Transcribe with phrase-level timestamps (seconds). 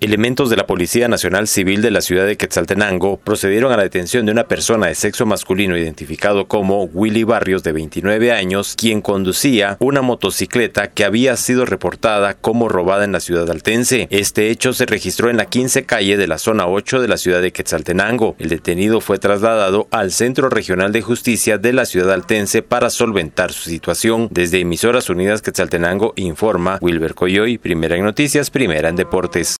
[0.00, 4.24] Elementos de la Policía Nacional Civil de la ciudad de Quetzaltenango procedieron a la detención
[4.26, 9.76] de una persona de sexo masculino identificado como Willy Barrios de 29 años, quien conducía
[9.80, 14.06] una motocicleta que había sido reportada como robada en la ciudad altense.
[14.12, 17.42] Este hecho se registró en la 15 calle de la zona 8 de la ciudad
[17.42, 18.36] de Quetzaltenango.
[18.38, 23.52] El detenido fue trasladado al Centro Regional de Justicia de la ciudad altense para solventar
[23.52, 24.28] su situación.
[24.30, 29.56] Desde Emisoras Unidas Quetzaltenango informa Wilber Coyoy, primera en noticias, primera en deportes.